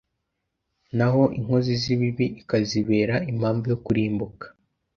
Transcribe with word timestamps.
naho 0.97 1.21
inkozi 1.37 1.71
z'ibibi 1.81 2.25
ikazibera 2.41 3.15
impamvu 3.31 3.65
yo 3.71 3.77
kurimbuka 3.85 4.45